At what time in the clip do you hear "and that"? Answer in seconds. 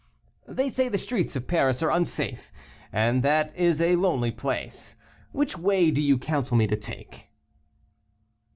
2.91-3.55